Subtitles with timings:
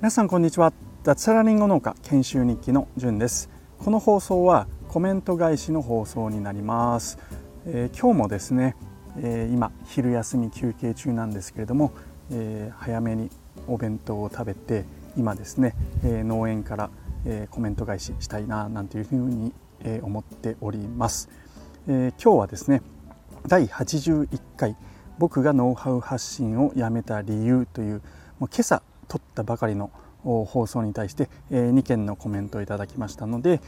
[0.00, 0.72] 皆さんこんにちは。
[1.04, 3.50] 脱サラリンゴ農家研修日記のじゅんです。
[3.78, 7.18] この放送はコメント返しの放送になります、
[7.66, 8.74] えー、今日もですね、
[9.18, 11.92] えー、今昼休み休憩中なんですけれども、
[12.30, 13.28] えー、早めに
[13.66, 14.84] お弁当を食べて
[15.16, 16.88] 今ですね、え農園から、
[17.26, 19.52] えコメント返ししたいななんていうふうに、
[19.84, 21.28] え思っております、
[21.86, 22.80] え今日はですね
[23.46, 24.74] 第81回
[25.22, 28.02] 僕がノウハウ発信をやめた理由という
[28.40, 29.92] もう今朝撮ったばかりの
[30.24, 33.60] 放送に対して2件のコメントをいただきましたので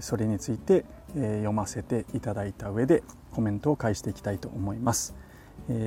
[0.00, 0.84] それについて
[1.14, 5.14] 読ませていただいた上でコメントを返していきたいと思います。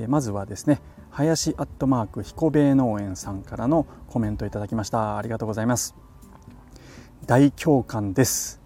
[0.08, 0.80] まずはですね
[1.10, 5.18] 林アットマーク彦兵衛農園さんからのコメントいただきました。
[5.18, 5.94] ありがとうございます。
[7.26, 8.62] 大共感です。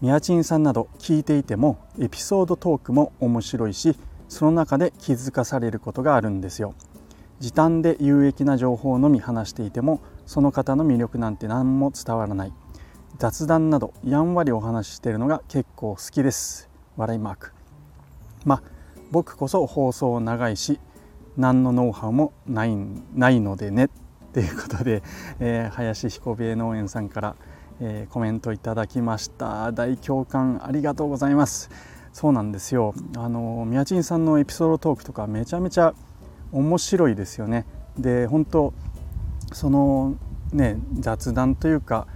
[0.00, 6.74] 宮賃さんなど聞いていてもエピソードトークも面白いしその中で気づかされることがあるんですよ。
[7.40, 12.52] 時短で有益な情報のみ話していてもその方の魅力なんて何も伝わらない。
[13.18, 16.68] 雑談などやんわりお話ししているのが結構好きです。
[16.96, 17.52] 笑いマーク。
[18.44, 18.62] まあ
[19.10, 20.80] 僕こそ放送長いし
[21.36, 22.76] 何のノウハウもない
[23.14, 23.88] ないのでねっ
[24.32, 25.02] ていうことで、
[25.38, 27.36] えー、林彦兵衛農園さんから、
[27.80, 29.70] えー、コメントいただきました。
[29.72, 31.70] 大共感ありがとうございます。
[32.14, 32.94] そうなんですよ。
[33.16, 35.94] あの宮地さんのエピソードトークとかめちゃめちゃ
[36.52, 37.66] 面白いですよね。
[37.98, 38.72] で本当
[39.52, 40.14] その
[40.52, 42.06] ね雑談というか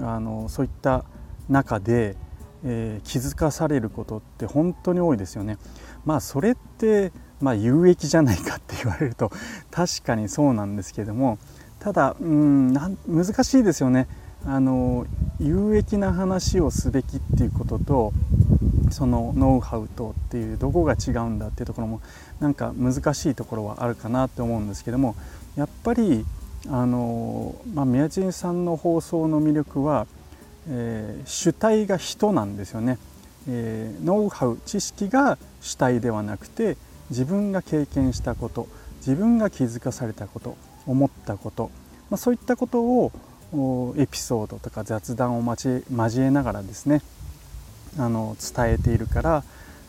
[0.00, 1.04] あのそういった
[1.48, 2.16] 中で、
[2.64, 5.58] えー、気づかされることって本当に多いですよね。
[6.04, 9.30] まあそれってまあ、有益じゃないかって言われると
[9.70, 11.38] 確かにそうなんですけども
[11.78, 14.08] ただうんなん難しいですよね。
[14.44, 15.06] あの
[15.40, 18.12] 有益な話をすべきっていうことと
[18.90, 22.00] そのノウハウとっていうどこが違うんだっていうところも
[22.40, 25.16] なんか難しいところはあるかなって思うんですけども
[25.56, 26.24] やっぱり
[26.68, 30.06] あの、まあ、宮地さんの放送の魅力は、
[30.68, 32.98] えー、主体が人なんですよね、
[33.48, 36.76] えー、ノウハウ知識が主体ではなくて
[37.10, 38.68] 自分が経験したこと
[38.98, 40.56] 自分が気づかされたこと
[40.86, 41.70] 思ったこと、
[42.10, 43.12] まあ、そういったことを
[43.96, 45.82] エピソードとか雑談を交
[46.24, 47.00] えながらですね
[47.98, 49.44] あの伝えているから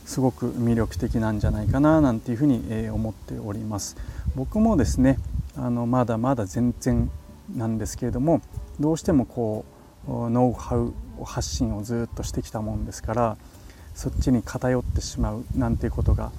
[0.05, 3.95] すごく魅力的なんじゃないかななんていうふうに、え思っております
[4.35, 5.19] 僕もですね
[5.55, 7.11] あのまだまだ全然
[7.55, 8.41] なんですけれども
[8.79, 9.65] どうしてもこ
[10.07, 10.93] うノウハウ
[11.23, 13.37] 発信をずっとしてきたもんですから
[13.93, 16.31] そっちに偏ってしまうなんていうことが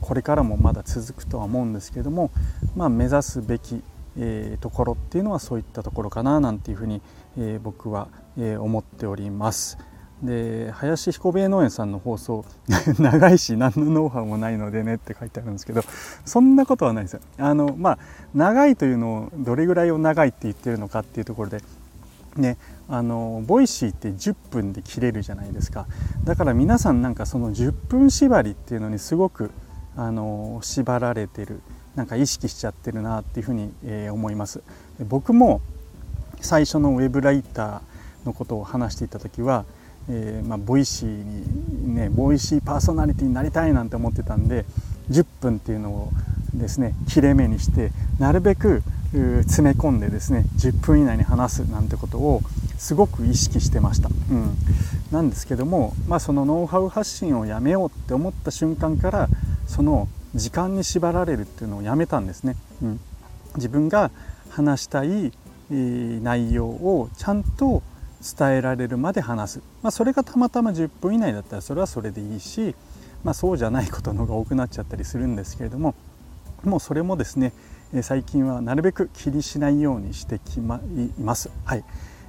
[0.00, 2.30] これからもまだ続くとは思うんですけども、
[2.76, 3.82] まあ、目指すべき、
[4.16, 7.02] え、ところっていうのはそういったところかななんていうふうに、
[7.36, 8.08] え、僕は、
[8.38, 9.78] え、思っております。
[10.22, 12.44] で林彦兵衛農園さんの放送
[12.98, 15.82] 長いし何のノウハウもないのでねって書いてあるんですけど
[16.24, 17.20] そんなことはないですよ。
[17.38, 17.98] あのまあ
[18.34, 21.62] 長いというのをどれぐらいを長いって言ってるのかっていうところで
[22.36, 22.56] ね
[22.88, 25.86] あの Voicy って10分で切れるじゃないですか
[26.24, 29.50] だから皆さんなんかその10分縛りっていうのにすごく
[29.96, 31.60] あの縛られてる
[31.94, 34.62] なんか意識しちゃってるなっていうふうに、えー、思います
[35.08, 35.60] 僕も
[36.40, 39.64] 最初のウェブライターのことを話していた時は、
[40.10, 44.64] えー、まあ、 Voicy にね Voicy パーソナリティになりたいなんて思ってたんで
[45.10, 46.10] 10分っていうのを
[46.54, 48.82] ですね切れ目にしてなるべく
[49.12, 52.42] 詰め込んでですね10分以内に話すなんてことを
[52.76, 54.54] すごく意識してました、うん、
[55.10, 59.28] なんですけども、まあ、そのノウハウ発信をやめようって思った瞬間から
[59.66, 63.00] その時間に縛られるっていうのをやめたんですね、うん、
[63.56, 64.10] 自分が
[64.50, 65.32] 話したい
[65.70, 67.82] 内容をちゃんと
[68.22, 72.74] 伝えられるまで話す、まあ、それがたまたま10分以内だったらそれはそれでいいし、
[73.24, 75.94] まあ、そうじゃないことの方が多くなっちゃったりするんですけれども
[76.64, 77.52] もうそれもですね
[78.02, 81.50] 最近はなるべく気にしないようにしてきまいます。
[81.64, 81.84] はい。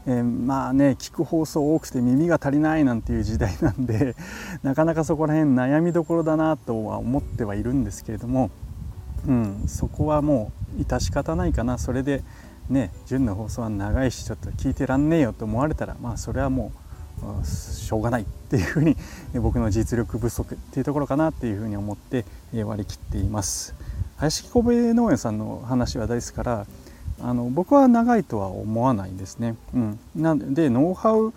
[0.07, 4.15] えー、まあね聞く放送多くて耳が足りないなんていう時代なんで
[4.63, 8.49] なかなかそこら辺悩みどころだなとは思ってはいるんですけれども、
[9.27, 11.77] うん、そこはもう致し方ないかな。
[11.77, 12.23] それで
[12.69, 16.71] ね純の放送は長いしちょっと聞いてらんねえよと思われたらまあそれはも
[17.41, 18.95] うしょうがないっていうふうに
[19.35, 23.75] 僕の実力不足っていうところかなっていうふうに思って割り切っています。
[24.17, 26.65] 林木小部農園さんの話は大ですから
[27.21, 29.55] あの僕は長いとは思わないんですね。
[29.73, 31.33] うん、なんでノウハウ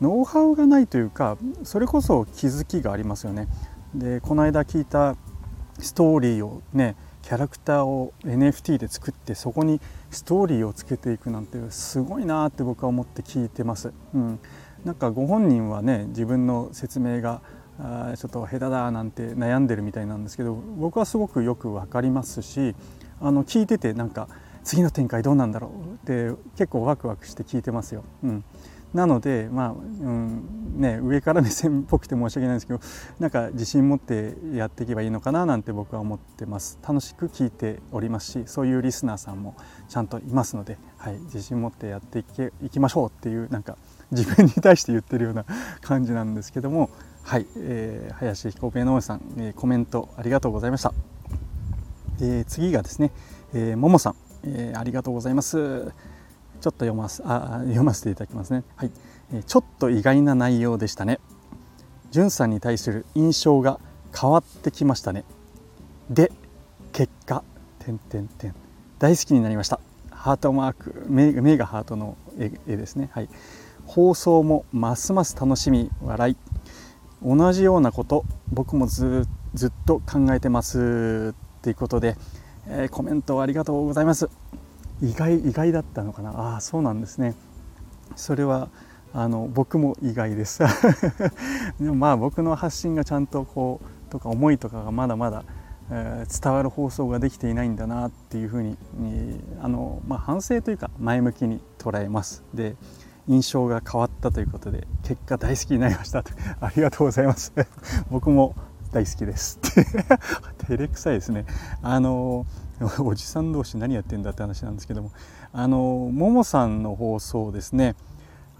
[0.00, 3.48] ノウハウがないというかそれこそ気づきがありますよね。
[3.94, 5.16] でこの間聞いた
[5.80, 6.96] ストーリーをね
[7.28, 13.92] キャラクターを NFT で作ってそこにストーリーをつけていくなんてすごいなって僕は思って聞いてます。
[14.14, 14.40] うん、
[14.82, 17.42] なんかご本人はね自分の説明が
[17.78, 22.74] あちょっと下手だなんて悩んでるみたいなんですけど僕はすごくよく分かりますし
[23.20, 24.26] あの聞いててなんか
[24.64, 28.04] 次の展開どうなんだろうって結構ワクワクして聞いてますよ。
[28.24, 28.44] うん
[28.94, 32.80] なので、まあうんね、上から目線っぽくて申し訳ないんですけど
[33.18, 36.78] なんか自信持ってやっていけばいいのかななんて僕は思ってます。
[36.86, 39.56] 楽しく聞いておりますしそういうリスナーさんも
[39.88, 43.76] ちゃんといますので、はい、自信持ってやっていけいきましょうっていうなんか
[44.10, 45.44] 自分に対して言ってるような
[45.82, 46.90] 感じなんですけども
[47.22, 50.94] はい、えー、林彦平野さん、えー、コメントありがとうございました、
[52.20, 53.12] えー、次がですね、
[53.52, 54.14] えー、ももさん、
[54.44, 55.92] えー、ありがとうございます。
[56.60, 58.64] ちょっと読ますあ読ませていただきますね。
[58.76, 58.90] はい、
[59.46, 61.20] ちょっと意外な内容でしたね。
[62.10, 63.80] じゅんさんに対する印象が
[64.18, 65.24] 変わってきましたね。
[66.10, 66.32] で
[66.92, 67.44] 結果
[67.78, 68.54] 点点点。
[68.98, 69.78] 大好きになりました。
[70.10, 73.10] ハートマーク目目がハートの絵ですね。
[73.12, 73.28] はい。
[73.86, 76.36] 放送もますます楽しみ笑い。
[77.22, 79.26] 同じようなこと僕もず
[79.66, 81.34] っと考えてます。
[81.62, 82.16] ということで、
[82.66, 84.28] えー、コメントありがとうございます。
[85.02, 86.30] 意外意外だったのかな？
[86.30, 87.34] ああそうなんですね。
[88.16, 88.68] それは
[89.12, 90.60] あの僕も意外です。
[91.80, 95.44] でもまあ僕の発信がちゃんとこうとか思いとかがまだまだ、
[95.90, 98.76] えー、伝わる放送ができていないんだなっていうふうに、
[99.60, 102.44] あのまあ、反省というか前向きに捉えます。
[102.52, 102.76] で
[103.28, 106.24] 印象が変わったということで結果大好きになりました。
[106.60, 107.52] ありがとうございます。
[108.10, 108.54] 僕も
[108.90, 109.58] 大好きです。
[110.66, 111.44] 照れくさいですね。
[111.82, 112.46] あの
[113.00, 115.10] おじさん同士何やってんだって話なんですけども
[115.52, 117.96] あのももさんの放送ですね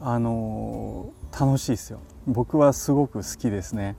[0.00, 2.00] あの楽しいですよ。
[2.26, 3.97] 僕はすごく好きですね。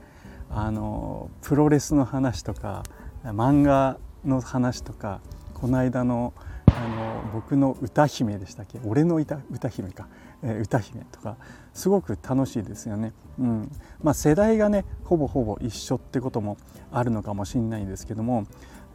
[0.50, 2.82] あのプロレスの話とか
[3.22, 5.20] 漫画の話とか
[5.54, 6.32] この間の
[6.66, 8.80] あの僕の歌姫でしたっけ？
[8.84, 10.06] 俺の歌姫か。
[10.42, 11.36] 歌姫とか
[11.74, 13.12] すごく楽しいですよね。
[13.38, 13.70] うん。
[14.02, 16.56] まあ、世代がねほぼほぼ一緒ってことも
[16.90, 18.46] あるのかもしれないんですけども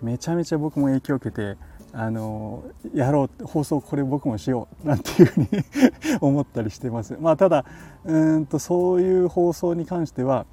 [0.01, 1.57] めちゃめちゃ僕も影響を受けて
[1.94, 2.63] あの
[2.94, 5.47] やろう放送これ僕もしようなんていうふうに
[6.19, 7.18] 思ったりしてます。
[7.19, 7.65] まあ、ただ
[8.03, 10.45] うんとそういう放送に関しては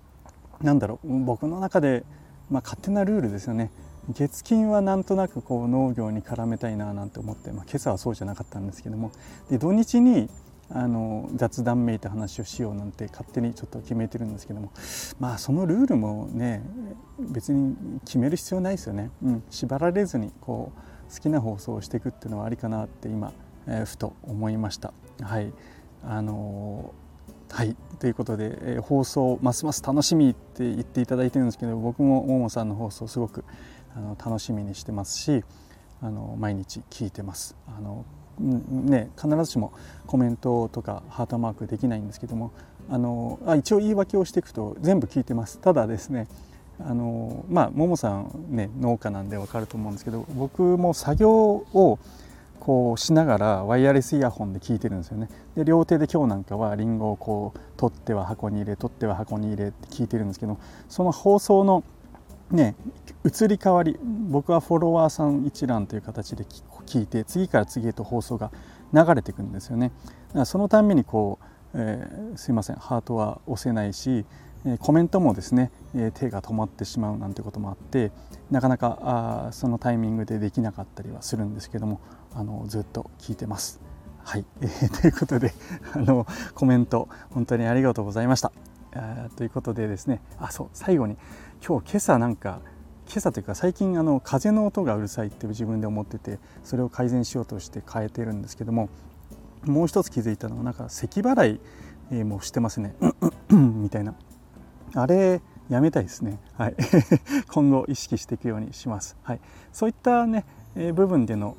[0.62, 2.04] 何だろう僕の中で、
[2.48, 3.70] まあ、勝手なルールですよね。
[4.10, 9.12] 月金はなんとなくこう農業に絡めたいななんて思って、まあ、今朝はそうじゃなかったんですけども
[9.48, 10.28] で土日に
[10.74, 14.70] あの雑談めいた話をしようなんて勝手にちょっと決めてるんですけども。
[15.20, 16.62] まあそのルールもね
[17.18, 23.32] 別に決める必要ないですよね、うん、縛られずにこう好きな放送をしていくっていうのはありかなって今、
[23.66, 24.94] えー、ふと思いました。
[25.20, 25.52] はい。
[26.04, 27.76] あのー、はい。
[27.98, 33.44] ということで、えー、放送ますます楽しみって言っていただいてるんですけど僕もももさんの放送すごく
[33.94, 35.44] あの楽しみにしてますし
[36.00, 37.56] あの毎日聞いてます。
[37.68, 38.04] あの
[38.38, 39.72] ね、必ずしも
[40.06, 42.50] コメントとかハートマークできないんですけども
[42.90, 45.58] あのあ一応言い訳をしていくと全部聞いてます。
[45.58, 46.26] ただですね
[46.80, 51.98] あのまあももさんね農家なんでわかると思うんですけど僕も作業を
[52.58, 55.28] こうしながらワイヤレスイヤホンで聞いてるんですよね。
[55.56, 60.58] で両手で今日なんかはリンゴをこう取っては箱に入れ取っては箱に入れって聞いてるんですけど
[60.88, 61.82] その放送の
[62.52, 62.76] ね
[63.24, 63.98] 移り変わり
[64.30, 66.44] 僕はフォロワーさん一覧という形で
[66.86, 68.50] 聞いて次から次へと放送が
[68.92, 69.92] 流れていくんですよね。
[70.28, 74.24] だからそのためにこう、えー、すいませんハートは押せないし、
[74.78, 75.72] コメントもですね、
[76.14, 78.12] 手が止まってしまうなんてこともあって
[78.50, 82.00] なかなかあそのタイミングでできなかったりはするんですけども
[82.32, 83.80] あのずっと聞いてます。
[84.24, 85.52] はい、えー、 ということで
[85.94, 88.52] あのコメント本当にありがとうございました。
[89.36, 91.16] ということでですねあそう最後に
[91.66, 92.60] 今日今朝なんか
[93.12, 98.88] 今朝というか最近あの風の音がうるさいって自分で思っててそれを改善しようとして変えてるんですけども
[99.66, 101.60] もう一つ気づいたのはなんか咳払
[102.10, 102.94] いもしてますね。
[103.52, 104.14] みたいな。
[104.94, 106.76] あれやめたいですね、はい、
[107.52, 109.40] 今後意識していくようにします、はい、
[109.72, 110.44] そういったね
[110.94, 111.56] 部分での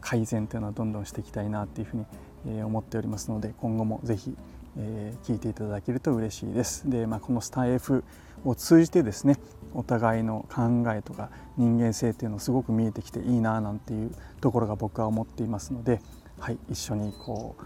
[0.00, 4.36] 改善というのはどんどんしていきたいなっていうふうに思っておりますので今後もぜひ
[4.78, 6.88] え、聞いていただけると嬉しいです。
[6.88, 8.04] で、まあ、このスタイフ
[8.44, 9.36] を通じてですね
[9.74, 16.00] お互いの考えとか人間性っていうのをすごく見えてきていいななんていうところが僕は思っていますので、
[16.38, 17.56] はい、一緒にこ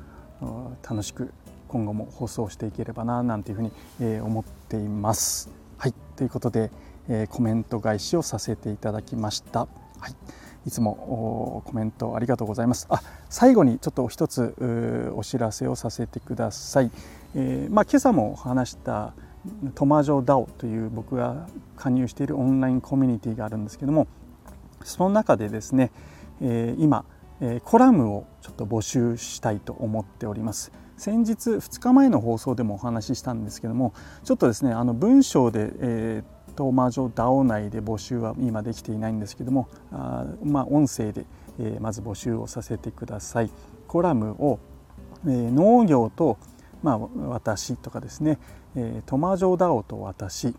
[0.40, 1.32] う楽しく
[1.68, 5.50] 今後も放送していければななんていうふうに、えー、思っています。
[5.78, 6.70] はい、ということで、
[7.08, 9.60] えー、コメント返しをさせていただきました。
[9.60, 9.66] は
[10.08, 10.14] い
[10.66, 12.88] いつもコメントありがとうございます。
[12.90, 16.90] あ最後にちょっと一つお知らせをさせてください。
[17.36, 19.14] えー、まあ、今朝も話した
[19.74, 24.06] トマジョ DAO という僕が加入しているオンラインコミュニティがあるんですけども
[24.84, 25.90] その中でですね、
[26.40, 27.04] えー、今、
[27.40, 30.72] えー、コラムをちょっと募集したいと思っております。
[30.96, 33.92] 先日2日前の放送でもお話ししたんですけども
[34.24, 41.26] ちょっとですねあの文章で、えー、と魔女 DAO 内で募集は今できていないんですけどもあまあ音声で、
[41.60, 43.50] えー、まず募集をさせてください
[43.86, 44.58] コラムを、
[45.26, 46.38] えー、農業と、
[46.86, 48.38] まあ、私とかですね、
[48.76, 50.54] えー、トマジョ DAO と私、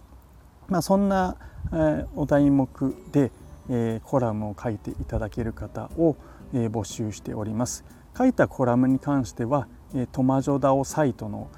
[0.68, 1.38] まあ、そんな、
[1.72, 2.68] えー、お題目
[3.14, 3.32] で、
[3.70, 6.18] えー、コラムを書いていただける方を、
[6.54, 7.86] えー、募集しております
[8.18, 11.50] 書いたコラムに関しては、えー、トマジョ DAO サイトの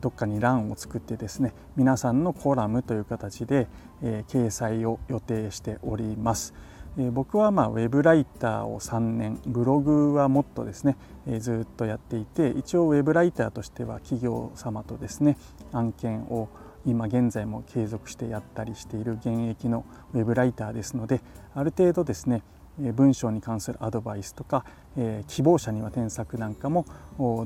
[0.00, 3.68] どっかに欄を作ってですね皆さんのコラムという形で、
[4.02, 6.52] えー、掲載を予定しております。
[6.98, 10.96] え、僕はまあウェブライターを3年ブログはもっとですね、
[11.26, 15.38] え、ずっとやっていて一応ウェブライターとしては企業様とですね
[15.72, 16.48] 案件を
[16.84, 21.20] 今現在も継続してやったりしている現役のウェブライターですので
[21.54, 22.42] ある程度ですね
[22.78, 24.64] 文章に関するアドバイスとか、
[24.96, 26.86] え、希望者には添削なんかも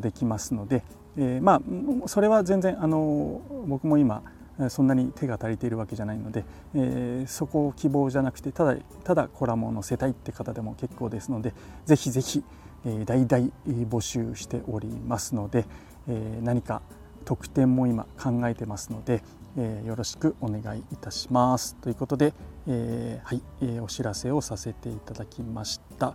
[0.00, 0.82] できますので、
[1.16, 4.22] え、まあそれは全然あの僕も今
[4.68, 6.44] そんなに手が足りているわけじゃないので、
[6.74, 11.52] えー、そこを希望じゃなくてただただコラムを載せたいって方でも結構ですので
[11.84, 12.42] ぜひぜひ、
[12.84, 13.52] えー、大々
[13.88, 15.66] 募集しておりますので、
[16.08, 16.82] えー、何か
[17.24, 19.22] 特典も今考えてますので、
[19.58, 21.74] えー、よろしくお願いいたします。
[21.76, 22.32] ということで、
[22.68, 26.14] えー、はい、えー、お知らせをさせていただきました。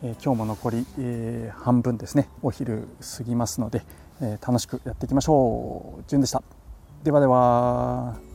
[0.00, 2.86] え今日も残り、え半分ですねお昼
[3.18, 3.82] 過ぎますので、
[4.20, 6.04] え楽しくやっていきましょう。
[6.06, 6.57] じゅんでした。
[7.02, 8.28] ではでは。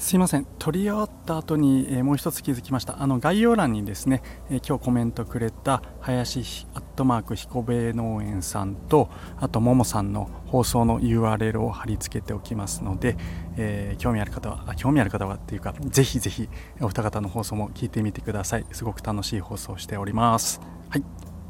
[0.00, 0.46] すいません。
[0.58, 3.02] 取り終わった後に、えー、もう一つ気づきました。
[3.02, 13.16] あの概要欄にですね、えー、今日コメントくれた林アットマーク彦兵衛農園さんとあとももさんの放送の URL を貼り付けておきますので、
[13.56, 16.48] えー、興味ある方は興味ある方はっていうかぜひぜひ
[16.80, 18.66] お二方の放送も聞いてみてください。
[18.72, 20.60] すごく楽しい放送しております。
[20.88, 21.04] はい。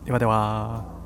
[0.04, 1.00] ではでは。